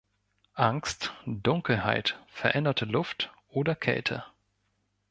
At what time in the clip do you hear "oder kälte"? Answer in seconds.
3.49-4.23